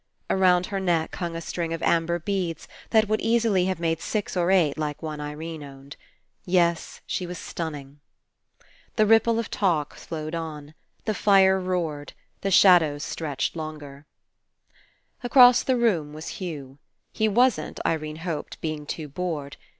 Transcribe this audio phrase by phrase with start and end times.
[0.31, 4.35] Around her neck hung a string of amber beads that would easily have made six
[4.35, 5.95] or eight like i68 FINALE one Irene owned.
[6.43, 7.99] Yes, she was stunning.
[8.95, 10.73] The ripple of talk flowed on.
[11.05, 12.13] The fire roared.
[12.41, 14.07] The shadows stretched longer.
[15.23, 16.79] Across the room was Hugh.
[17.13, 19.55] He wasn't, Irene hoped, being too bored.